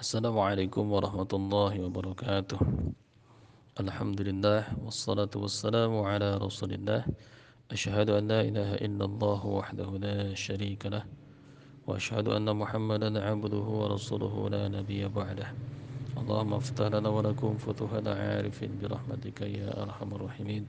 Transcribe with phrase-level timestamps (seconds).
[0.00, 2.60] السلام عليكم ورحمة الله وبركاته.
[3.84, 7.04] الحمد لله والصلاة والسلام على رسول الله.
[7.68, 11.04] أشهد أن لا إله إلا الله وحده لا شريك له.
[11.84, 15.52] وأشهد أن محمدا عبده ورسوله لا نبي بعده.
[16.16, 20.64] اللهم افتح لنا ولكم فتوح العارفين برحمتك يا أرحم الراحمين.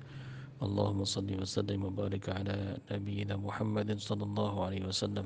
[0.60, 5.24] اللهم صل وسلم وبارك على نبينا محمد صلى الله عليه وسلم.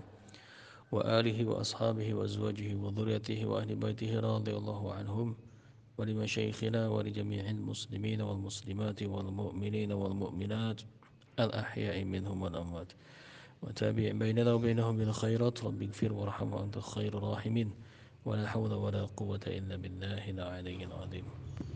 [0.92, 5.36] وآله وأصحابه وأزواجه وذريته وأهل بيته رضي الله عنهم
[5.98, 10.82] ولمشايخنا ولجميع المسلمين والمسلمات والمؤمنين والمؤمنات
[11.40, 12.92] الأحياء منهم والأموات.
[13.64, 15.64] وتابع بيننا وبينهم بالخيرات.
[15.64, 17.72] رب اغفر وارحم وأنت خير الراحمين.
[18.26, 21.26] ولا حول ولا قوة إلا بالله العلي العظيم.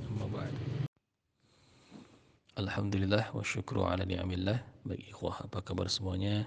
[0.09, 0.53] أما بعد.
[2.59, 4.59] Alhamdulillah wa syukru ala ni'amillah.
[4.83, 6.43] Baik ikhwah apa kabar semuanya?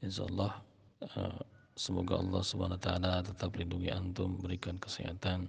[0.00, 0.64] InsyaAllah
[1.12, 1.40] uh,
[1.72, 5.48] Semoga Allah Subhanahu wa taala tetap lindungi antum, berikan kesehatan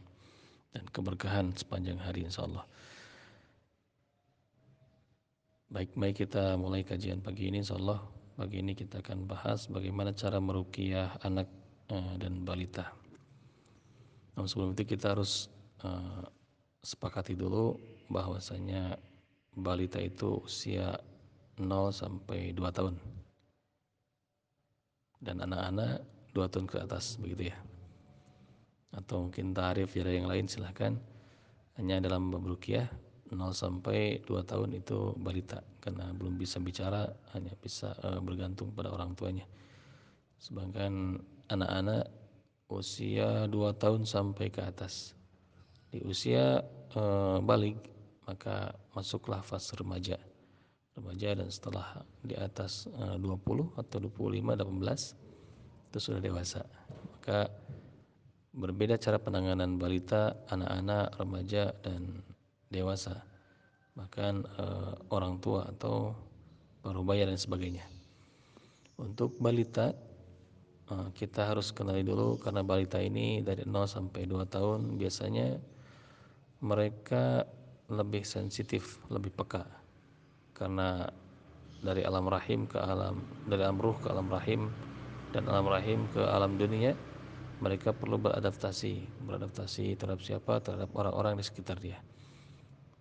[0.72, 2.64] dan keberkahan sepanjang hari insyaallah.
[5.67, 8.00] Baik, mari kita mulai kajian pagi ini insyaallah.
[8.39, 11.52] Pagi ini kita akan bahas bagaimana cara meruqyah anak
[11.92, 12.88] uh, dan balita.
[14.39, 15.52] Namun sebelum itu kita harus
[15.83, 16.23] uh,
[16.88, 17.76] sepakati dulu
[18.08, 18.95] bahwasanya
[19.59, 20.95] balita itu usia
[21.59, 22.95] 0 sampai 2 tahun.
[25.20, 27.58] Dan anak-anak dua tahun ke atas begitu ya.
[28.94, 30.98] Atau mungkin tarif ya yang lain silahkan.
[31.78, 35.66] Hanya dalam bab 0 sampai 2 tahun itu balita.
[35.81, 39.50] Karena belum bisa bicara hanya bisa uh, bergantung pada orang tuanya.
[40.38, 41.17] Sedangkan
[41.50, 42.14] anak-anak
[42.70, 45.17] usia 2 tahun sampai ke atas.
[45.89, 46.61] Di usia
[46.94, 47.78] uh, balik
[48.30, 50.22] maka masuklah fase remaja.
[50.94, 55.23] Remaja dan setelah di atas uh, 20 atau 25 18
[55.94, 56.66] itu sudah dewasa.
[57.13, 57.53] Maka
[58.58, 62.25] berbeda cara penanganan balita, anak-anak, remaja dan
[62.73, 63.22] dewasa.
[63.94, 66.17] Bahkan uh, orang tua atau
[66.82, 67.86] parubaya dan sebagainya.
[68.98, 69.93] Untuk balita
[70.89, 75.61] uh, kita harus kenali dulu karena balita ini dari 0 sampai 2 tahun biasanya
[76.65, 77.45] mereka
[77.86, 79.61] lebih sensitif, lebih peka.
[80.58, 81.05] Karena
[81.86, 84.73] dari alam rahim ke alam dari alam ruh ke alam rahim
[85.33, 86.94] dan alam rahim ke alam dunia
[87.58, 89.23] mereka perlu beradaptasi.
[89.26, 90.60] Beradaptasi terhadap siapa?
[90.61, 91.98] Terhadap orang-orang di sekitar dia.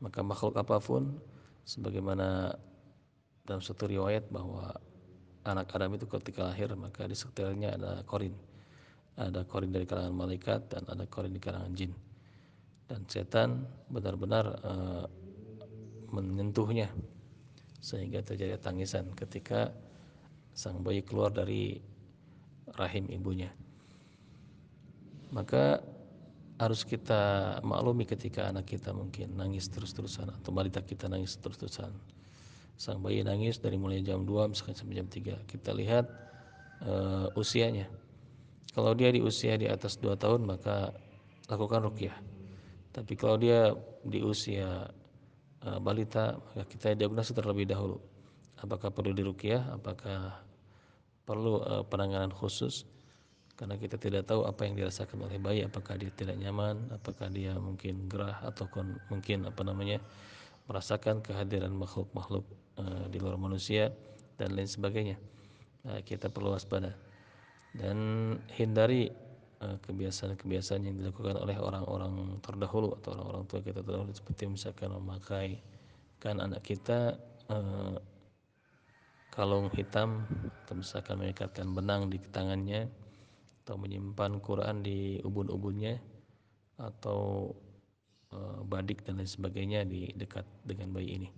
[0.00, 1.18] Maka makhluk apa pun
[1.68, 2.56] sebagaimana
[3.42, 4.70] dalam satu riwayat bahwa
[5.42, 8.32] anak Adam itu ketika lahir maka di sekitarnya ada korin.
[9.18, 11.92] Ada korin dari kalangan malaikat dan ada korin di kalangan jin.
[12.88, 15.04] Dan setan benar-benar uh,
[16.14, 16.88] menyentuhnya
[17.82, 19.74] sehingga terjadi tangisan ketika
[20.54, 21.91] sang bayi keluar dari
[22.76, 23.52] rahim ibunya.
[25.32, 25.80] Maka
[26.60, 31.90] harus kita maklumi ketika anak kita mungkin nangis terus-terusan atau balita kita nangis terus-terusan.
[32.78, 35.48] Sang bayi nangis dari mulai jam 2 misalkan sampai jam 3.
[35.48, 36.06] Kita lihat
[36.86, 37.88] uh, usianya.
[38.72, 40.94] Kalau dia di usia di atas 2 tahun maka
[41.50, 42.16] lakukan rukyah.
[42.92, 43.72] Tapi kalau dia
[44.04, 44.86] di usia
[45.66, 47.98] uh, balita maka kita diagnosis terlebih dahulu.
[48.62, 50.38] Apakah perlu dirukyah, apakah
[51.22, 52.84] perlu uh, penanganan khusus
[53.54, 57.54] karena kita tidak tahu apa yang dirasakan oleh bayi apakah dia tidak nyaman apakah dia
[57.54, 58.66] mungkin gerah atau
[59.12, 60.02] mungkin apa namanya
[60.66, 62.46] merasakan kehadiran makhluk-makhluk
[62.78, 63.90] uh, di luar manusia
[64.38, 65.18] dan lain sebagainya.
[65.82, 66.94] Nah, kita perlu waspada
[67.74, 67.98] dan
[68.54, 69.10] hindari
[69.64, 75.58] uh, kebiasaan-kebiasaan yang dilakukan oleh orang-orang terdahulu atau orang-orang tua kita terdahulu seperti misalkan memakai
[76.22, 77.18] kan anak kita
[79.32, 80.28] kalung hitam
[80.62, 82.84] atau misalkan mengikatkan benang di tangannya
[83.64, 85.96] atau menyimpan Quran di ubun-ubunnya
[86.76, 87.48] atau
[88.28, 88.36] e,
[88.68, 91.28] badik dan lain sebagainya di dekat dengan bayi ini.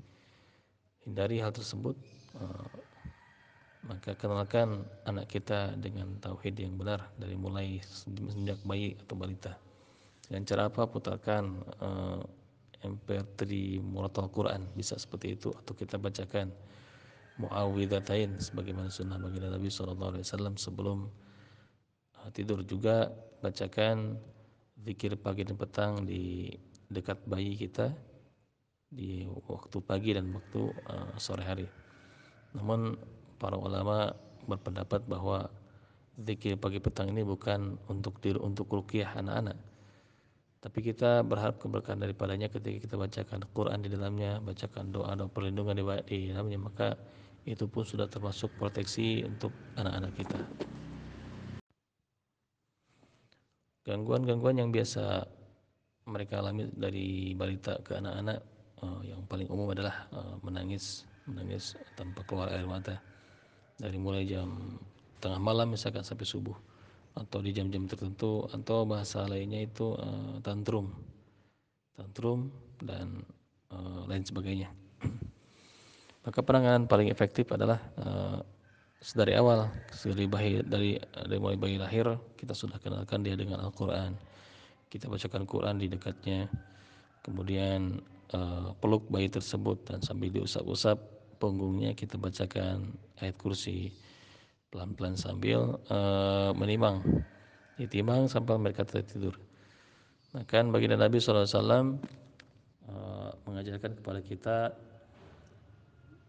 [1.06, 1.94] Hindari hal tersebut
[2.34, 2.44] e,
[3.86, 9.54] maka kenalkan anak kita dengan tauhid yang benar dari mulai sejak bayi atau balita.
[10.26, 10.82] Dengan cara apa?
[10.90, 11.44] Putarkan
[11.78, 11.88] e,
[12.90, 16.50] MP3 Muratal Quran bisa seperti itu atau kita bacakan
[17.38, 20.98] muawwidzatain sebagaimana sunnah baginda Nabi sallallahu alaihi wasallam sebelum
[22.18, 23.10] uh, tidur juga
[23.42, 24.18] bacakan
[24.84, 26.54] zikir pagi dan petang di
[26.92, 27.90] dekat bayi kita
[28.94, 31.66] di waktu pagi dan waktu uh, sore hari.
[32.54, 32.94] Namun
[33.42, 34.14] para ulama
[34.46, 35.50] berpendapat bahwa
[36.14, 39.58] zikir pagi petang ini bukan untuk diri untuk ruqyah anak-anak.
[40.64, 45.76] Tapi kita berharap keberkahan daripadanya ketika kita bacakan Quran di dalamnya, bacakan doa doa perlindungan
[45.76, 46.96] di dalamnya, maka
[47.44, 50.40] itu pun sudah termasuk proteksi untuk anak-anak kita.
[53.84, 55.28] gangguan-gangguan yang biasa
[56.08, 58.40] mereka alami dari balita ke anak-anak
[58.80, 62.96] uh, yang paling umum adalah uh, menangis menangis tanpa keluar air mata
[63.76, 64.80] dari mulai jam
[65.20, 66.56] tengah malam misalkan sampai subuh
[67.14, 70.90] atau di jam-jam tertentu atau bahasa lainnya itu uh, tantrum.
[71.94, 72.50] Tantrum
[72.82, 73.22] dan
[73.70, 74.68] uh, lain sebagainya.
[76.26, 78.42] Maka penanganan paling efektif adalah uh,
[79.14, 79.68] dari awal
[80.02, 84.16] dari bayi dari dari mulai bayi lahir kita sudah kenalkan dia dengan Al-Qur'an.
[84.88, 86.48] Kita bacakan Quran di dekatnya.
[87.20, 88.00] Kemudian
[88.34, 90.96] uh, peluk bayi tersebut dan sambil diusap-usap
[91.38, 93.92] punggungnya kita bacakan ayat kursi
[94.74, 96.98] pelan-pelan sambil uh, menimang.
[97.78, 99.38] Ditimang sampai mereka tertidur.
[100.34, 104.56] Nah kan baginda Nabi SAW uh, mengajarkan kepada kita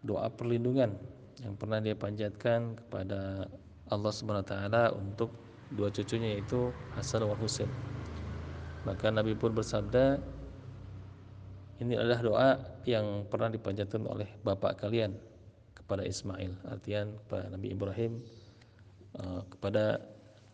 [0.05, 0.93] doa perlindungan
[1.41, 3.49] yang pernah dia panjatkan kepada
[3.89, 5.33] Allah Subhanahu wa taala untuk
[5.73, 7.69] dua cucunya yaitu Hasan dan Husain.
[8.85, 10.21] Maka Nabi pun bersabda,
[11.81, 12.49] ini adalah doa
[12.85, 15.17] yang pernah dipanjatkan oleh bapak kalian
[15.85, 18.17] kepada Ismail, artian kepada Nabi Ibrahim
[19.21, 20.01] uh, kepada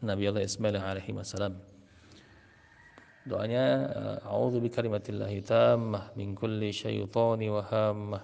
[0.04, 1.56] Nabi Allah Ismail alaihi wasallam.
[3.24, 8.22] Doanya uh, a'udzu bikalimatillahi tammah min kulli syaitani wa hammah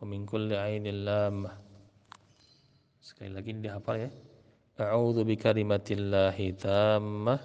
[0.00, 1.52] wa min kulli ainil lamah
[3.04, 4.10] sekali lagi dihafal ya.
[4.78, 7.44] A'udzu bikalimatillahi tammah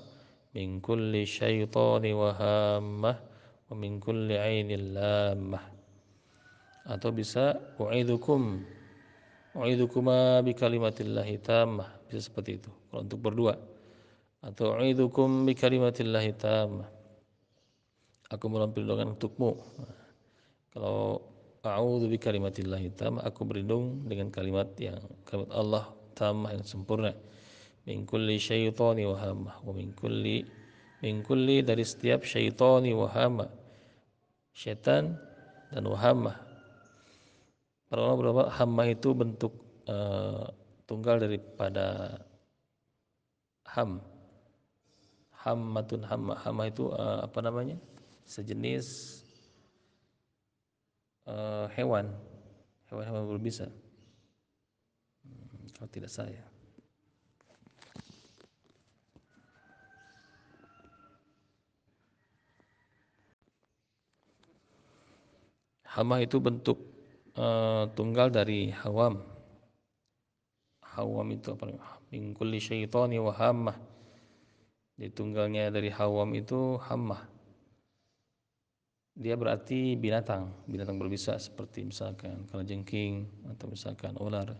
[0.56, 3.19] min kulli syaitani wa hammah
[3.67, 4.39] wa min kulli
[6.83, 8.59] atau bisa u'idzukum
[9.57, 11.89] u'idzukuma bikalimatillahi tammah.
[12.09, 13.55] Bisa seperti itu kalau untuk berdua.
[14.44, 16.89] Atau u'idzukum bikalimatillahi tammah.
[18.33, 19.61] Aku mohon perlindungan untukmu.
[20.73, 21.21] Kalau
[21.63, 27.15] A'udzu bi kalimatillahi tam aku berlindung dengan kalimat yang kalimat Allah tamah yang sempurna.
[27.88, 30.44] Min kulli syaitani wa hamah wa min kulli
[30.99, 33.47] min kulli dari setiap syaitani wa hamah
[34.51, 35.15] syaitan
[35.71, 36.35] dan wahamah
[37.94, 39.54] para ulama berapa hamah itu bentuk
[39.86, 40.50] uh,
[40.90, 42.18] tunggal daripada
[43.69, 44.01] ham.
[45.45, 47.78] Hammatun hamah hamah itu uh, apa namanya?
[48.25, 49.22] Sejenis
[51.30, 52.10] uh, hewan.
[52.90, 53.69] Hewan-hewan berbisa.
[55.22, 56.42] Hmm, kalau tidak saya.
[65.86, 66.93] Hama itu bentuk
[67.38, 69.21] uh, tunggal dari hawam.
[70.94, 71.74] Hawam itu apa
[72.13, 73.77] min kulli syaitani wa hammah.
[74.94, 77.25] Jadi tunggalnya dari hawam itu hammah.
[79.13, 84.53] Dia berarti binatang, binatang berbisa seperti misalkan kalajengking atau misalkan ular.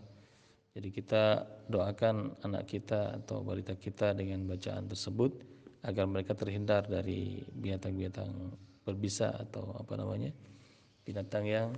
[0.74, 5.38] Jadi kita doakan anak kita atau balita kita dengan bacaan tersebut
[5.86, 8.30] agar mereka terhindar dari binatang-binatang
[8.82, 10.34] berbisa atau apa namanya?
[11.06, 11.68] Binatang yang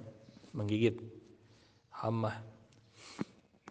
[0.57, 0.97] menggigit
[1.93, 2.41] hamah.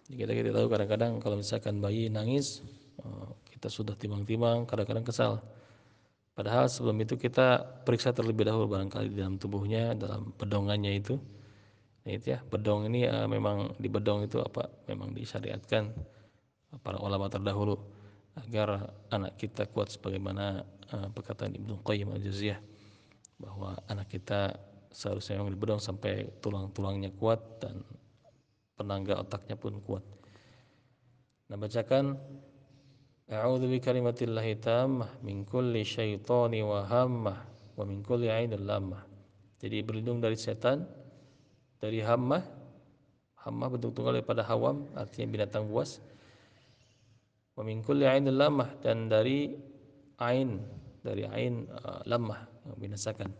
[0.06, 2.62] Kita kita tahu kadang-kadang kalau misalkan bayi nangis
[3.02, 5.42] oh, kita sudah timang-timang kadang-kadang kesal
[6.36, 11.16] Padahal sebelum itu kita periksa terlebih dahulu barangkali di dalam tubuhnya, dalam bedongannya itu.
[12.04, 14.68] Nah, itu ya, bedong ini uh, memang di bedong itu apa?
[14.92, 15.96] Memang disyariatkan
[16.84, 17.80] para ulama terdahulu
[18.36, 22.60] agar anak kita kuat sebagaimana uh, perkataan Ibnu Qayyim al-Jauziyah
[23.40, 24.60] bahwa anak kita
[24.96, 27.84] seharusnya memang di bedong sampai tulang-tulangnya kuat dan
[28.80, 30.04] penangga otaknya pun kuat.
[31.52, 32.16] Nah, bacakan
[33.26, 37.38] A'udzu bikalimatillahi tammah min kulli syaitani wa hammah
[37.74, 39.02] wa min kulli ainil lamah.
[39.58, 40.86] Jadi berlindung dari setan,
[41.82, 42.46] dari hammah,
[43.42, 46.06] hammah bentuk tunggal daripada hawam, artinya binatang buas.
[47.58, 49.58] Wa min kulli ainil lamah dan dari
[50.22, 50.62] ain,
[51.02, 53.34] dari ain uh, lamah yang binasakan.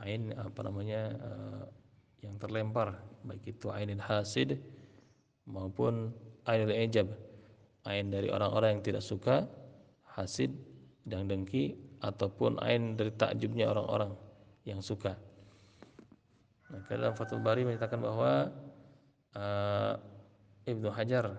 [0.00, 1.64] Ain apa namanya uh,
[2.24, 4.60] yang terlempar, baik itu ainil hasid
[5.48, 6.12] maupun
[6.48, 7.08] ainil ijab
[7.88, 9.48] ain dari orang-orang yang tidak suka
[10.16, 10.52] hasid
[11.08, 14.12] dan dengki ataupun ain dari takjubnya orang-orang
[14.64, 15.16] yang suka.
[16.70, 18.52] Nah, dalam Fathul Bari menyatakan bahwa
[19.34, 19.94] uh,
[20.68, 21.34] Ibnu Hajar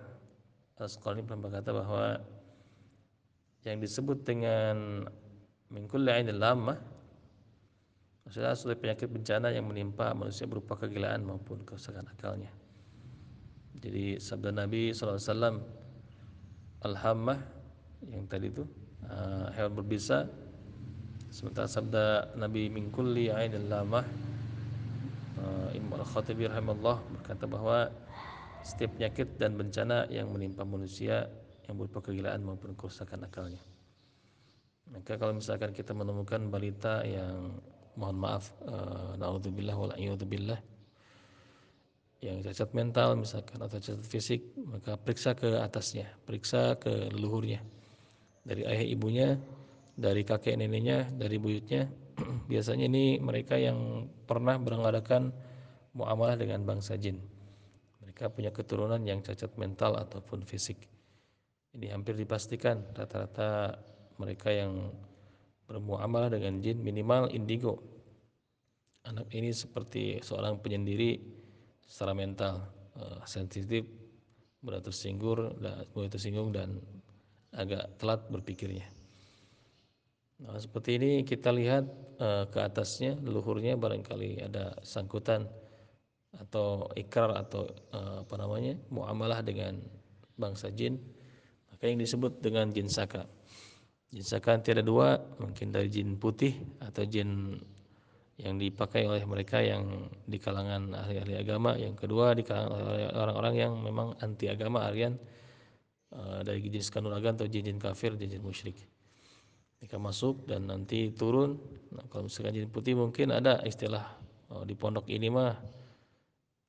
[0.81, 2.17] Asqalani pernah berkata bahwa
[3.61, 5.05] yang disebut dengan
[5.69, 6.81] mingkul ainil lama
[8.31, 12.47] maksudnya suatu penyakit bencana yang menimpa manusia berupa kegilaan maupun kerusakan akalnya.
[13.83, 15.59] Jadi sabda Nabi SAW
[16.79, 17.35] al-hammah
[18.07, 18.63] yang tadi itu
[19.03, 20.31] uh, hewan berbisa
[21.27, 24.07] sementara sabda Nabi min kulli ainil lamah
[25.43, 27.91] uh, Imam Al-Khatibi rahimahullah berkata bahwa
[28.63, 31.27] setiap penyakit dan bencana yang menimpa manusia
[31.67, 33.59] yang berupa kegilaan maupun kerusakan akalnya.
[34.87, 37.59] Maka kalau misalkan kita menemukan balita yang
[37.99, 39.93] mohon maaf uh, naudzubillah wal
[40.27, 40.59] billah
[42.21, 47.65] yang cacat mental misalkan atau cacat fisik maka periksa ke atasnya periksa ke leluhurnya.
[48.41, 49.27] Dari ayah ibunya
[49.97, 51.89] dari kakek neneknya dari buyutnya.
[52.51, 55.33] Biasanya ini mereka yang pernah berengadakan
[55.97, 57.17] muamalah dengan bangsa jin.
[58.05, 60.77] Mereka punya keturunan yang cacat mental ataupun fisik.
[61.73, 63.81] Ini hampir dipastikan rata-rata
[64.21, 64.93] mereka yang
[65.71, 67.79] bermuamalah dengan jin minimal indigo
[69.07, 71.17] anak ini seperti seorang penyendiri
[71.81, 72.61] secara mental
[72.99, 73.87] uh, sensitif
[74.61, 76.77] mudah tersinggung dan mudah tersinggung dan
[77.51, 78.85] agak telat berpikirnya.
[80.41, 81.85] Nah, seperti ini kita lihat
[82.21, 85.49] uh, ke atasnya leluhurnya barangkali ada sangkutan
[86.31, 89.81] atau ikrar atau uh, apa namanya muamalah dengan
[90.39, 90.95] bangsa jin
[91.69, 93.25] maka yang disebut dengan jin saka.
[94.11, 96.51] Jin saka tiada dua mungkin dari jin putih
[96.83, 97.55] atau jin
[98.35, 102.73] yang dipakai oleh mereka yang di kalangan ahli-ahli agama, yang kedua di kalangan
[103.13, 105.15] orang-orang yang memang anti agama alian
[106.11, 108.75] uh, dari jenis kanuragan atau jin-jin kafir, jin-jin musyrik.
[109.79, 111.55] Mereka masuk dan nanti turun.
[111.93, 114.09] Nah, kalau misalkan jin putih mungkin ada istilah
[114.51, 115.55] oh, di pondok ini mah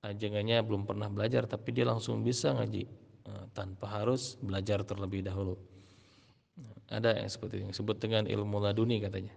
[0.04, 2.84] ajengannya belum pernah belajar tapi dia langsung bisa ngaji
[3.26, 5.71] uh, tanpa harus belajar terlebih dahulu.
[6.92, 9.32] Ada yang seperti yang disebut dengan ilmu laduni katanya.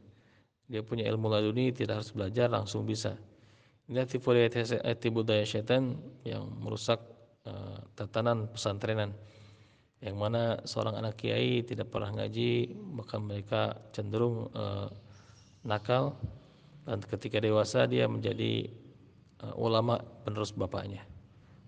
[0.67, 3.15] Dia punya ilmu laduni tidak harus belajar langsung bisa.
[3.87, 4.33] Ini tipu
[4.99, 5.95] tipu daya syaitan
[6.27, 6.99] yang merusak
[7.47, 9.15] uh, tatanan pesantrenan.
[10.03, 14.91] Yang mana seorang anak kiai tidak pernah ngaji bahkan mereka cenderung uh,
[15.63, 16.19] nakal.
[16.83, 18.67] Dan ketika dewasa dia menjadi
[19.47, 21.07] uh, ulama penerus bapaknya.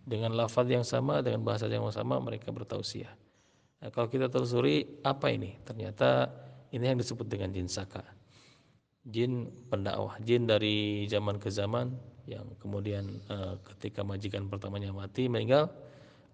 [0.04, 3.27] Dengan lafaz yang sama dengan bahasa yang sama mereka bertausiah
[3.82, 5.58] nah, kalau kita telusuri apa ini?
[5.64, 6.32] Ternyata
[6.74, 8.04] ini yang disebut dengan jin saka.
[9.08, 11.96] Jin pendakwah jin dari zaman ke zaman
[12.28, 15.72] yang kemudian uh, ketika majikan pertamanya mati meninggal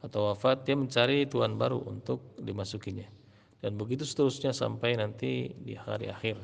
[0.01, 3.05] atau wafat dia mencari tuan baru untuk dimasukinya.
[3.63, 6.35] Dan begitu seterusnya sampai nanti di hari akhir.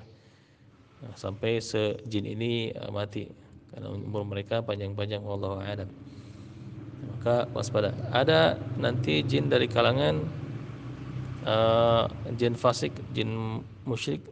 [1.04, 3.28] Nah, sampai sejin ini uh, mati.
[3.74, 5.90] Karena umur mereka panjang-panjang Allah a'lam.
[7.12, 7.92] Maka waspada.
[8.16, 10.24] Ada nanti jin dari kalangan
[11.46, 12.06] uh,
[12.36, 14.24] jin fasik jin musyrik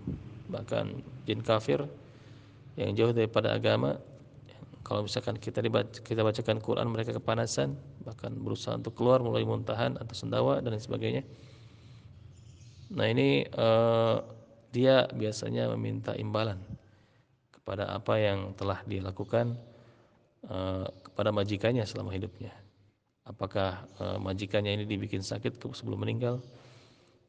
[0.48, 1.86] bahkan jin kafir
[2.80, 4.00] yang jauh daripada agama.
[4.88, 7.76] Kalau misalkan kita dibaca, kita bacakan Quran mereka kepanasan
[8.08, 11.28] bahkan berusaha untuk keluar mulai muntahan atau sendawa dan sebagainya.
[12.96, 14.24] Nah ini uh,
[14.72, 16.56] dia biasanya meminta imbalan
[17.52, 19.60] kepada apa yang telah dilakukan
[20.48, 22.56] uh, kepada majikannya selama hidupnya.
[23.28, 26.40] Apakah uh, majikannya ini dibikin sakit sebelum meninggal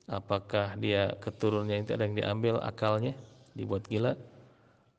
[0.08, 3.12] apakah dia keturunannya itu ada yang diambil akalnya
[3.52, 4.16] dibuat gila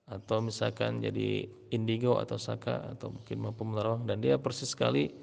[0.10, 5.14] atau misalkan jadi indigo atau saka atau mungkin mampu menerawang dan dia persis sekali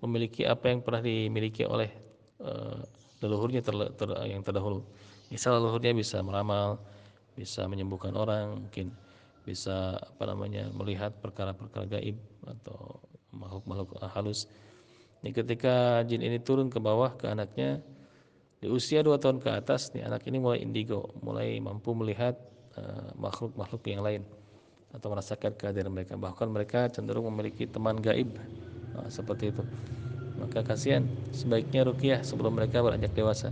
[0.00, 1.92] memiliki apa yang pernah dimiliki oleh
[2.40, 2.80] uh,
[3.20, 4.80] leluhurnya ter, ter, yang terdahulu.
[5.28, 6.80] Misal leluhurnya bisa meramal,
[7.36, 8.96] bisa menyembuhkan orang, mungkin
[9.44, 12.16] bisa apa namanya melihat perkara-perkara gaib
[12.48, 12.96] atau
[13.36, 14.48] makhluk-makhluk halus.
[15.20, 17.84] Ini ketika jin ini turun ke bawah ke anaknya
[18.60, 22.36] di usia dua tahun ke atas, nih anak ini mulai indigo, mulai mampu melihat
[22.70, 24.22] Eh, makhluk-makhluk yang lain
[24.94, 26.14] atau merasakan kehadiran mereka.
[26.14, 28.30] Bahkan mereka cenderung memiliki teman gaib
[28.94, 29.66] nah, seperti itu.
[30.38, 31.02] Maka kasihan
[31.34, 33.50] sebaiknya rukiah sebelum mereka beranjak dewasa.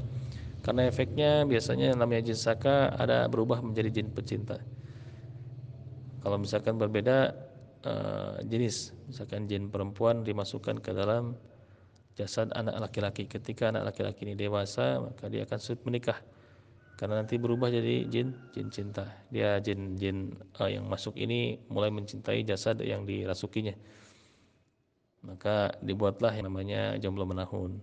[0.62, 4.62] Karena efeknya biasanya namanya jin saka ada berubah menjadi jin pecinta.
[6.22, 7.34] Kalau misalkan berbeda
[7.90, 11.34] uh, jenis misalkan jin perempuan dimasukkan ke dalam
[12.18, 13.30] jasad anak laki-laki.
[13.30, 16.18] Ketika anak laki-laki ini dewasa maka dia akan sulit menikah.
[16.98, 19.06] Karena nanti berubah jadi jin jin cinta.
[19.30, 23.78] Dia jin jin uh, yang masuk ini mulai mencintai jasad yang dirasukinya.
[25.22, 27.78] Maka dibuatlah yang namanya jomblo menahun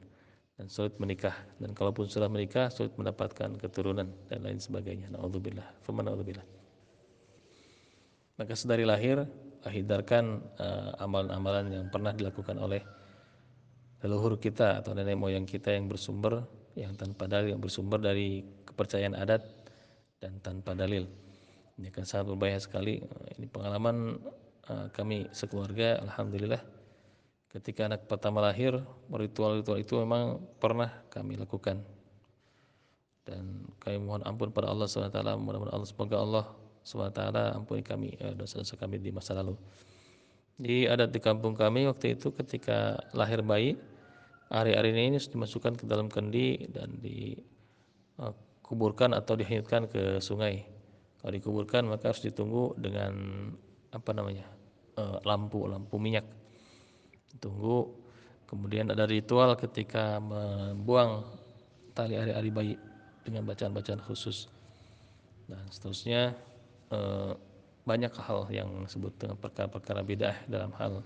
[0.60, 1.36] dan sulit menikah.
[1.63, 5.08] Dan kalaupun sudah menikah sulit mendapatkan keturunan dan lain sebagainya.
[5.15, 5.63] Naudzubillah.
[5.88, 6.44] Faman naudzubillah.
[8.36, 9.24] Maka sedari lahir
[9.63, 12.84] hindarkan uh, amalan-amalan yang pernah dilakukan oleh
[14.06, 16.46] leluhur kita atau nenek moyang kita yang bersumber
[16.78, 19.42] yang tanpa dalil yang bersumber dari kepercayaan adat
[20.22, 21.10] dan tanpa dalil.
[21.76, 23.04] Ini akan sangat berbahaya sekali.
[23.36, 24.20] Ini pengalaman
[24.68, 26.60] uh, kami sekeluarga, alhamdulillah.
[27.52, 31.80] Ketika anak pertama lahir, ritual-ritual itu memang pernah kami lakukan.
[33.24, 36.46] Dan kami mohon ampun pada Allah SWT, mudah-mudahan Allah semoga Allah
[36.86, 37.20] SWT
[37.56, 39.56] ampuni kami uh, dosa-dosa kami di masa lalu.
[40.56, 43.76] Di adat di kampung kami waktu itu ketika lahir bayi,
[44.50, 47.34] hari-hari ini dimasukkan ke dalam kendi dan di
[48.22, 48.34] uh,
[48.66, 50.66] kuburkan atau dihanyutkan ke sungai.
[51.22, 53.14] Kalau dikuburkan maka harus ditunggu dengan
[53.90, 54.46] apa namanya
[54.98, 56.25] uh, lampu lampu minyak.
[57.42, 57.90] Tunggu
[58.46, 61.25] kemudian ada ritual ketika membuang
[61.98, 62.75] tali ari-ari bayi
[63.25, 64.50] dengan bacaan-bacaan khusus.
[65.46, 66.34] Dan seterusnya
[66.94, 67.34] uh,
[67.86, 71.06] banyak hal yang disebut dengan perkara-perkara bidah dalam hal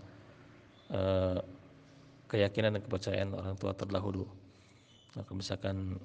[2.29, 4.29] keyakinan dan kepercayaan orang tua terdahulu.
[5.17, 5.97] Maka misalkan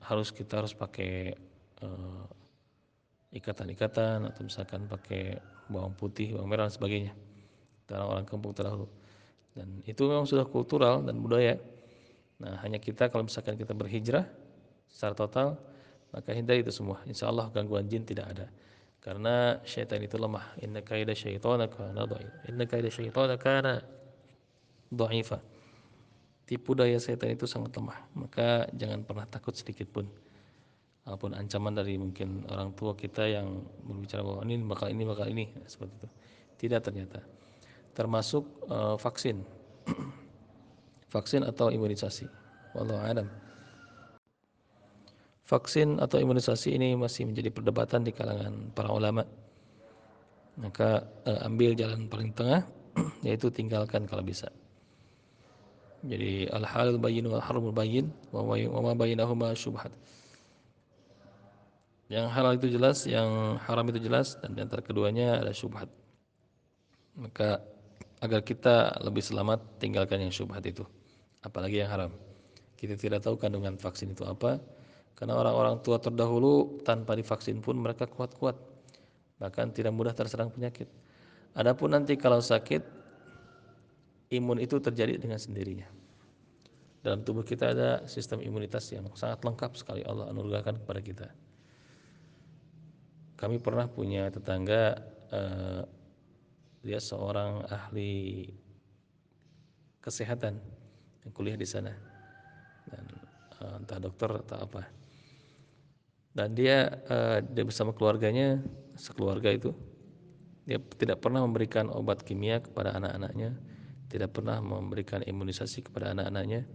[0.00, 1.34] harus kita harus pakai
[1.82, 2.24] uh,
[3.34, 7.12] ikatan-ikatan atau misalkan pakai bawang putih, bawang merah dan sebagainya.
[7.90, 8.86] Orang-orang kampung terdahulu.
[9.50, 11.58] Dan itu memang sudah kultural dan budaya.
[12.38, 14.30] Nah, hanya kita kalau misalkan kita berhijrah
[14.86, 15.58] secara total,
[16.14, 17.02] maka hindari itu semua.
[17.02, 18.46] Insya Allah gangguan jin tidak ada.
[19.02, 20.54] Karena syaitan itu lemah.
[20.62, 22.06] Inna kaida syaitana kana.
[22.46, 23.82] Inna kaida syaitana kana
[24.90, 25.38] dha'ifa.
[26.50, 27.98] Tipu daya setan itu sangat lemah.
[28.18, 30.10] Maka jangan pernah takut sedikit pun.
[31.06, 35.44] Walaupun ancaman dari mungkin orang tua kita yang berbicara bahwa ini bakal ini bakal ini
[35.70, 36.08] seperti itu.
[36.66, 37.22] Tidak ternyata.
[37.94, 39.46] Termasuk uh, vaksin.
[41.14, 42.26] vaksin atau imunisasi.
[42.74, 43.28] Wallahu a'lam.
[45.46, 49.26] Vaksin atau imunisasi ini masih menjadi perdebatan di kalangan para ulama.
[50.58, 52.66] Maka uh, ambil jalan paling tengah
[53.26, 54.50] yaitu tinggalkan kalau bisa.
[56.00, 58.40] Jadi al-halal bayyin wal haramul bayyin wa
[58.80, 59.92] ma bainahuma syubhat.
[62.10, 65.86] Yang halal itu jelas, yang haram itu jelas dan di antara keduanya ada syubhat.
[67.14, 67.62] Maka
[68.18, 70.82] agar kita lebih selamat tinggalkan yang syubhat itu,
[71.44, 72.12] apalagi yang haram.
[72.74, 74.58] Kita tidak tahu kandungan vaksin itu apa,
[75.14, 78.56] karena orang-orang tua terdahulu tanpa divaksin pun mereka kuat-kuat,
[79.36, 80.88] bahkan tidak mudah terserang penyakit.
[81.54, 82.80] Adapun nanti kalau sakit,
[84.30, 85.90] imun itu terjadi dengan sendirinya.
[87.00, 91.28] Dalam tubuh kita ada sistem imunitas yang sangat lengkap sekali Allah anugerahkan kepada kita.
[93.40, 95.00] Kami pernah punya tetangga
[95.32, 95.82] uh,
[96.84, 98.48] dia seorang ahli
[100.00, 100.60] kesehatan
[101.24, 101.92] yang kuliah di sana
[102.88, 103.04] dan
[103.60, 104.82] uh, entah dokter atau apa
[106.32, 108.64] dan dia uh, dia bersama keluarganya
[108.96, 109.70] sekeluarga itu
[110.64, 113.56] dia tidak pernah memberikan obat kimia kepada anak-anaknya
[114.10, 116.66] tidak pernah memberikan imunisasi kepada anak-anaknya,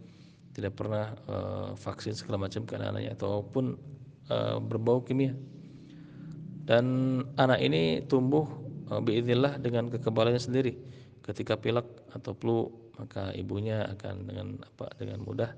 [0.55, 3.75] tidak pernah uh, vaksin segala macam ke anak-anaknya ataupun
[4.31, 5.35] uh, berbau kimia.
[6.65, 6.85] Dan
[7.35, 8.47] anak ini tumbuh
[8.87, 10.79] uh, biiznillah dengan kekebalannya sendiri.
[11.21, 15.51] Ketika pilek atau flu, maka ibunya akan dengan apa dengan mudah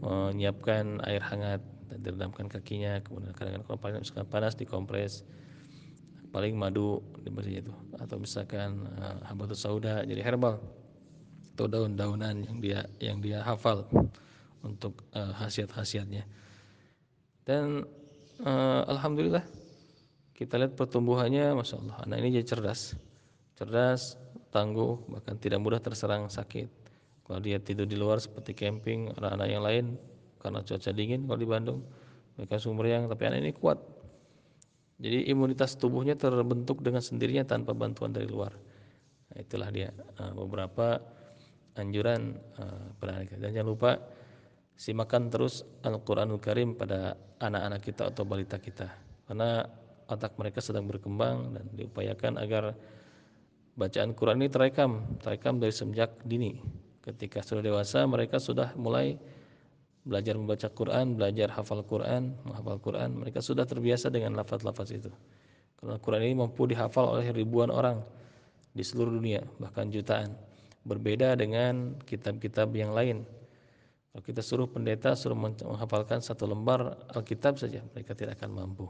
[0.00, 1.60] menyiapkan air hangat
[1.92, 5.24] dan direndamkan kakinya, kemudian kadang-kadang kalau misalkan panas dikompres
[6.36, 10.60] paling madu diberi itu atau misalkan uh, habatus sauda jadi herbal
[11.56, 13.88] atau daun-daunan yang dia yang dia hafal
[14.60, 16.28] untuk uh, khasiat-khasiatnya.
[17.48, 17.88] Dan
[18.44, 19.40] uh, alhamdulillah
[20.36, 22.92] kita lihat pertumbuhannya, masya Allah, anak ini jadi cerdas,
[23.56, 24.20] cerdas,
[24.52, 26.68] tangguh, bahkan tidak mudah terserang sakit.
[27.24, 29.84] Kalau dia tidur di luar seperti camping, anak-anak yang lain
[30.36, 31.80] karena cuaca dingin kalau di Bandung,
[32.36, 33.80] mereka sumber yang tapi anak ini kuat.
[35.00, 38.52] Jadi imunitas tubuhnya terbentuk dengan sendirinya tanpa bantuan dari luar.
[39.32, 39.88] Nah, itulah dia
[40.20, 41.15] uh, beberapa
[41.76, 42.90] anjuran uh.
[43.38, 43.90] Dan jangan lupa
[44.76, 48.88] simakan terus Al-Qur'anul Karim pada anak-anak kita atau balita kita.
[49.28, 49.64] Karena
[50.06, 52.76] otak mereka sedang berkembang dan diupayakan agar
[53.76, 56.60] bacaan Quran ini terekam, terekam dari semenjak dini.
[57.04, 59.14] Ketika sudah dewasa mereka sudah mulai
[60.06, 65.10] belajar membaca Quran, belajar hafal Quran, menghafal Quran, mereka sudah terbiasa dengan lafaz-lafaz itu.
[65.78, 68.02] Karena Quran ini mampu dihafal oleh ribuan orang
[68.70, 70.34] di seluruh dunia, bahkan jutaan
[70.86, 73.26] berbeda dengan kitab-kitab yang lain.
[74.14, 78.86] Kalau kita suruh pendeta suruh menghafalkan satu lembar Alkitab saja, mereka tidak akan mampu.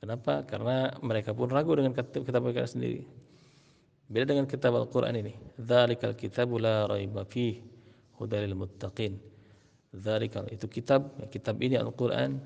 [0.00, 0.46] Kenapa?
[0.48, 3.04] Karena mereka pun ragu dengan kitab mereka sendiri.
[4.08, 5.36] Beda dengan kitab Al-Quran ini.
[5.60, 7.60] Dzalikal kitabu la raiba fih
[8.16, 9.20] hudalil muttaqin.
[9.92, 12.40] Dzalikal itu kitab, kitab ini Al-Quran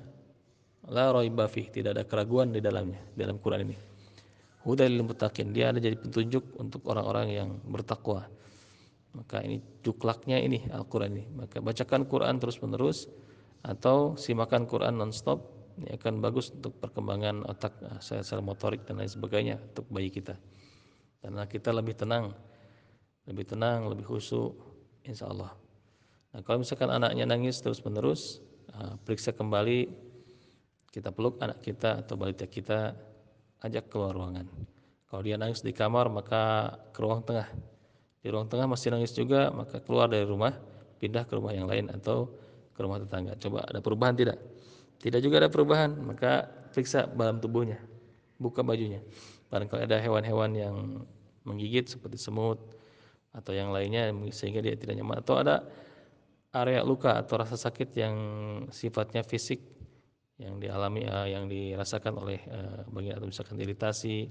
[0.91, 3.77] la raiba tidak ada keraguan di dalamnya, dalam Quran ini.
[4.67, 8.27] Hudalil muttaqin, dia ada jadi petunjuk untuk orang-orang yang bertakwa
[9.15, 11.25] maka ini juklaknya ini Al-Quran ini.
[11.31, 13.07] Maka bacakan Quran terus menerus
[13.63, 19.09] atau simakan Quran non-stop ini akan bagus untuk perkembangan otak eh, sel-sel motorik dan lain
[19.09, 20.35] sebagainya untuk bayi kita.
[21.23, 22.35] Karena kita lebih tenang
[23.25, 24.53] lebih tenang lebih khusyuk
[25.05, 25.53] insya Allah
[26.33, 29.89] nah kalau misalkan anaknya nangis terus menerus eh, periksa kembali
[30.93, 32.95] kita peluk anak kita atau balita kita
[33.67, 34.47] ajak keluar ruangan.
[35.11, 37.51] Kalau dia nangis di kamar maka ke ruang tengah
[38.25, 40.57] di ruang tengah masih nangis juga maka keluar dari rumah
[40.97, 42.33] pindah ke rumah yang lain atau
[42.73, 43.37] ke rumah tetangga.
[43.37, 44.41] Coba ada perubahan tidak?
[44.97, 47.77] Tidak juga ada perubahan maka periksa dalam tubuhnya
[48.41, 49.05] buka bajunya.
[49.53, 50.75] Barangkali ada hewan-hewan yang
[51.45, 52.57] menggigit seperti semut
[53.29, 55.21] atau yang lainnya sehingga dia tidak nyaman.
[55.21, 55.61] Atau ada
[56.49, 58.15] area luka atau rasa sakit yang
[58.73, 59.61] sifatnya fisik
[60.41, 64.27] yang dialami uh, yang dirasakan oleh uh, bagian atau misalkan iritasi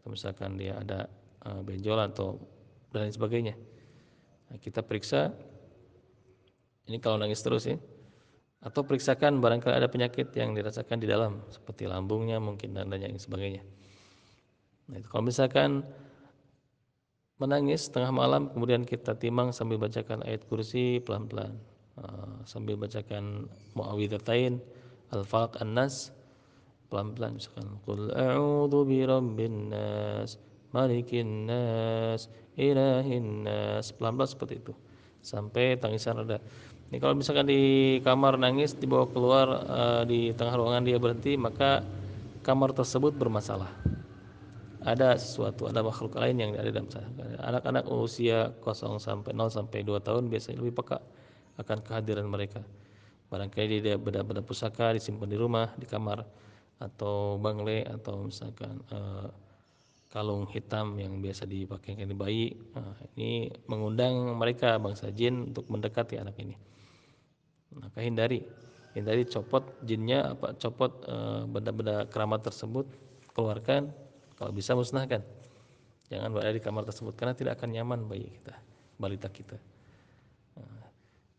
[0.00, 1.10] atau misalkan dia ada
[1.50, 2.40] uh, benjolan atau
[2.94, 3.54] dan lain sebagainya.
[4.48, 5.34] Nah, kita periksa
[6.86, 7.76] ini kalau nangis terus ya
[8.64, 13.60] atau periksakan barangkali ada penyakit yang dirasakan di dalam seperti lambungnya mungkin dan lain sebagainya.
[14.88, 15.84] Nah, itu kalau misalkan
[17.42, 21.58] menangis tengah malam kemudian kita timang sambil bacakan ayat kursi pelan-pelan
[21.98, 24.62] uh, sambil bacakan muawwidzatain
[25.10, 26.14] al-falaq an-nas
[26.88, 30.38] pelan-pelan misalkan qul a'udzu birabbin nas
[30.70, 34.72] malikin nas ilahin nas pelan-pelan seperti itu
[35.24, 36.38] sampai tangisan reda
[36.92, 41.82] ini kalau misalkan di kamar nangis dibawa keluar uh, di tengah ruangan dia berhenti maka
[42.44, 43.72] kamar tersebut bermasalah
[44.84, 47.08] ada sesuatu, ada makhluk lain yang ada dalam sana.
[47.40, 51.00] Anak-anak usia 0 sampai 0 sampai 2 tahun biasanya lebih peka
[51.56, 52.60] akan kehadiran mereka.
[53.32, 56.22] Barangkali dia benda-benda pusaka disimpan di rumah, di kamar
[56.76, 59.32] atau bangle atau misalkan uh,
[60.14, 62.54] kalung hitam yang biasa dipakai di bayi.
[62.78, 66.54] Nah, ini mengundang mereka bangsa jin untuk mendekati anak ini.
[67.74, 68.46] Maka hindari,
[68.94, 72.86] hindari copot jinnya apa copot uh, benda-benda keramat tersebut,
[73.34, 73.90] keluarkan
[74.38, 75.26] kalau bisa musnahkan.
[76.14, 78.54] Jangan berada di kamar tersebut karena tidak akan nyaman bayi kita,
[79.02, 79.58] balita kita.
[80.54, 80.84] Nah,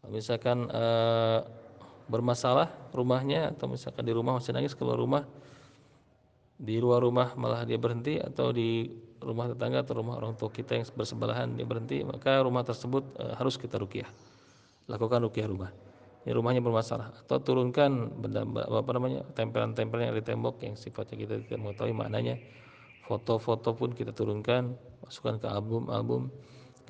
[0.01, 0.83] kalau misalkan e,
[2.09, 5.21] bermasalah rumahnya atau misalkan di rumah masih nangis keluar rumah,
[6.55, 8.87] di luar rumah malah dia berhenti atau di
[9.19, 13.23] rumah tetangga atau rumah orang tua kita yang bersebelahan dia berhenti, maka rumah tersebut e,
[13.35, 14.07] harus kita rukiah.
[14.87, 15.73] Lakukan rukiah rumah.
[16.25, 21.33] Ini rumahnya bermasalah atau turunkan benda apa namanya tempelan-tempelan yang di tembok yang sifatnya kita
[21.45, 22.41] tidak mengetahui maknanya
[23.05, 24.73] foto-foto pun kita turunkan
[25.05, 26.33] masukkan ke album-album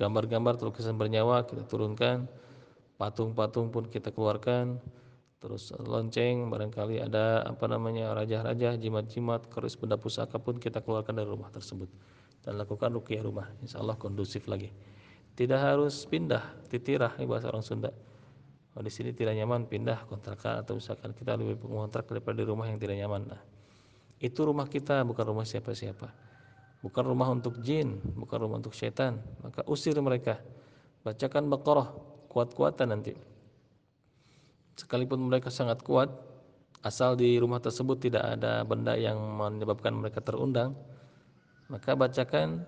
[0.00, 2.24] gambar-gambar lukisan bernyawa kita turunkan
[2.96, 4.80] patung-patung pun kita keluarkan
[5.46, 11.30] terus lonceng barangkali ada apa namanya raja-raja jimat-jimat keris benda pusaka pun kita keluarkan dari
[11.30, 11.86] rumah tersebut
[12.42, 13.46] dan lakukan rukyah rumah.
[13.62, 14.74] Insya Allah kondusif lagi.
[15.38, 17.94] Tidak harus pindah titirah ini bahasa orang Sunda.
[18.74, 22.66] Oh, di sini tidak nyaman pindah kontrakan atau misalkan kita lebih mengontrak daripada di rumah
[22.66, 23.30] yang tidak nyaman.
[23.30, 23.42] Nah
[24.18, 26.10] itu rumah kita bukan rumah siapa-siapa.
[26.82, 30.42] Bukan rumah untuk jin bukan rumah untuk setan maka usir mereka.
[31.06, 31.94] Bacakan Baqarah
[32.34, 33.35] kuat-kuatan nanti
[34.76, 36.12] sekalipun mereka sangat kuat
[36.84, 40.76] asal di rumah tersebut tidak ada benda yang menyebabkan mereka terundang
[41.66, 42.62] maka bacakan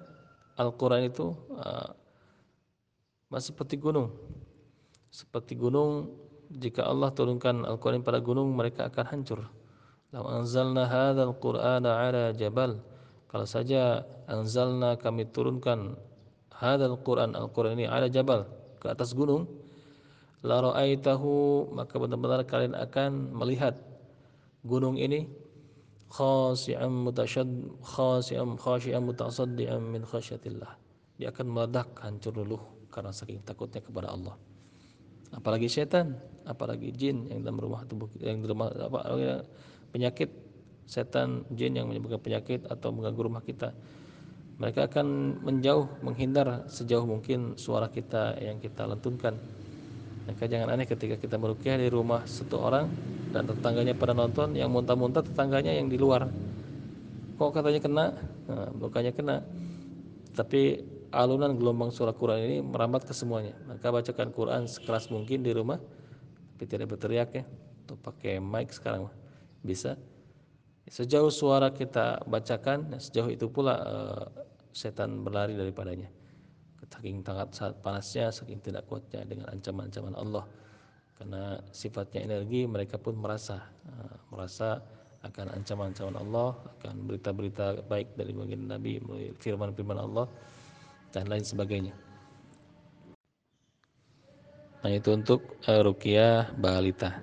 [0.58, 1.94] Al-Quran itu uh,
[3.38, 4.10] seperti gunung.
[5.08, 6.18] Seperti gunung
[6.50, 9.46] jika Allah turunkan Al-Quran pada gunung mereka akan hancur.
[10.10, 12.82] Lau anzalna hadzal qur'ana ala jabal.
[13.30, 15.94] Kalau saja anzalna kami turunkan
[16.58, 18.50] hadzal qur'an al-qur'an ini ala jabal
[18.82, 19.46] ke atas gunung
[20.46, 23.74] la ra'aitahu maka benar-benar kalian akan melihat
[24.62, 25.26] gunung ini
[26.08, 27.48] khasi'an mutashad
[27.82, 30.78] khasi'an khashi'an mutasaddian min khasyatillah.
[31.18, 32.62] Dia akan meledak hancur luluh
[32.94, 34.38] karena saking takutnya kepada Allah.
[35.34, 36.16] Apalagi setan
[36.48, 39.44] apalagi jin yang dalam rumah tubuh yang dalam apa
[39.92, 40.30] penyakit.
[40.88, 43.76] Setan jin yang menyebabkan penyakit atau mengganggu rumah kita.
[44.56, 49.36] Mereka akan menjauh menghindar sejauh mungkin suara kita yang kita lentunkan
[50.28, 52.84] maka jangan aneh ketika kita merukyah di rumah satu orang
[53.32, 56.28] dan tetangganya pada nonton yang muntah-muntah tetangganya yang di luar.
[57.40, 58.06] Kok katanya kena?
[58.44, 59.40] Nah, bukannya kena.
[60.36, 60.84] Tapi
[61.16, 63.56] alunan gelombang suara Quran ini merambat ke semuanya.
[63.64, 65.80] Maka bacakan Quran sekeras mungkin di rumah
[66.52, 67.44] tapi tidak berteriak ya.
[67.88, 69.08] Atau pakai mic sekarang
[69.64, 69.96] bisa.
[70.84, 74.24] Sejauh suara kita bacakan sejauh itu pula uh,
[74.76, 76.17] setan berlari daripadanya
[76.88, 80.44] saking sangat saat panasnya saking tidak kuatnya dengan ancaman-ancaman Allah.
[81.18, 83.58] Karena sifatnya energi mereka pun merasa
[83.90, 84.78] uh, merasa
[85.26, 89.02] akan ancaman-ancaman Allah akan berita-berita baik dari bagian Nabi
[89.42, 90.30] firman-firman Allah
[91.10, 91.94] dan lain sebagainya.
[94.78, 97.18] Nah itu untuk uh, rukiah balita.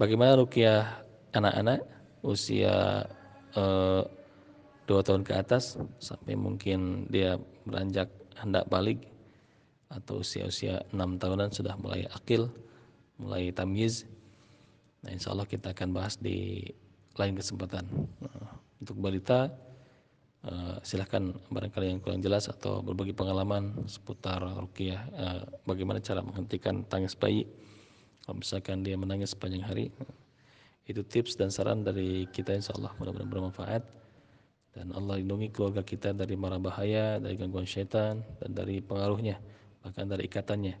[0.00, 1.80] Bagaimana rukiah anak-anak?
[2.20, 3.06] Usia
[3.56, 4.02] eh,
[4.86, 9.04] dua tahun ke atas sampai mungkin dia beranjak hendak balik
[9.90, 12.50] atau usia-usia enam tahunan sudah mulai akil,
[13.16, 14.04] mulai tamyiz.
[15.06, 16.66] Nah, insya Allah kita akan bahas di
[17.14, 17.86] lain kesempatan.
[18.20, 19.48] Nah, untuk balita,
[20.44, 26.82] uh, silahkan barangkali yang kurang jelas atau berbagi pengalaman seputar rukiah, uh, bagaimana cara menghentikan
[26.90, 27.46] tangis bayi.
[28.26, 29.86] Kalau misalkan dia menangis sepanjang hari,
[30.86, 33.82] itu tips dan saran dari kita insya Allah mudah-mudahan bermanfaat
[34.76, 39.40] dan Allah lindungi keluarga kita dari mara bahaya, dari gangguan syaitan dan dari pengaruhnya,
[39.80, 40.76] bahkan dari ikatannya.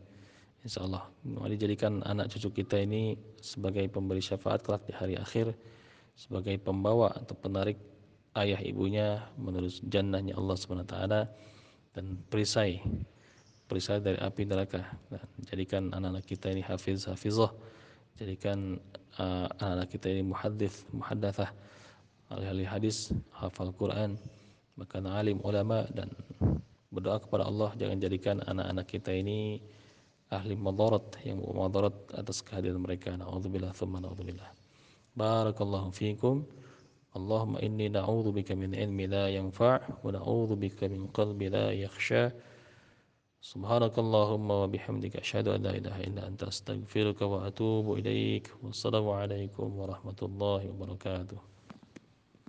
[0.60, 5.56] Insya Allah, mari jadikan anak cucu kita ini sebagai pemberi syafaat kelak di hari akhir,
[6.12, 7.80] sebagai pembawa atau penarik
[8.36, 10.96] ayah ibunya menuju jannahnya Allah SWT
[11.96, 12.84] dan perisai
[13.64, 14.84] perisai dari api neraka.
[15.08, 17.48] Dan jadikan anak-anak kita ini hafiz hafizah.
[18.20, 18.76] Jadikan
[19.16, 21.48] uh, anak-anak kita ini muhaddits muhaddatsah
[22.30, 24.18] ahli hadis hafal Quran
[24.76, 26.10] bahkan alim ulama dan
[26.90, 29.62] berdoa kepada Allah jangan jadikan anak-anak kita ini
[30.30, 34.50] ahli madarat yang madarat atas kehadiran mereka naudzubillah thumma naudzubillah
[35.14, 36.46] barakallahu fiikum
[37.16, 42.28] Allahumma inni na'udzu bika min ilmi la yanfa' wa na'udzu bika min qalbi la yakhsha
[43.46, 48.50] Subhanakallahumma wa bihamdika asyhadu an la ilaha illa anta astaghfiruka wa atubu ilaik.
[48.58, 51.55] Wassalamu alaikum warahmatullahi wabarakatuh.